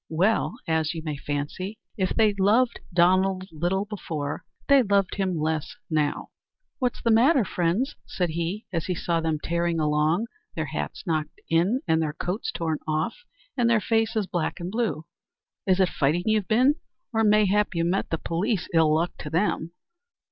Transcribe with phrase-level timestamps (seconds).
[0.09, 5.75] Well, as you may fancy, if they loved Donald little before, they loved him less
[5.91, 6.29] now.
[6.79, 10.25] "What's the matter, friends?" said he, as he saw them tearing along,
[10.55, 13.13] their hats knocked in, and their coats torn off,
[13.55, 15.05] and their faces black and blue.
[15.67, 16.77] "Is it fighting you've been?
[17.13, 19.71] or mayhap you met the police, ill luck to them?"